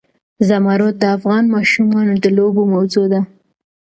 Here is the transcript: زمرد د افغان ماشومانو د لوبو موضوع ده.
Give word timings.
زمرد 0.47 0.95
د 0.99 1.03
افغان 1.17 1.43
ماشومانو 1.55 2.13
د 2.23 2.25
لوبو 2.37 2.61
موضوع 2.73 3.05
ده. 3.13 3.21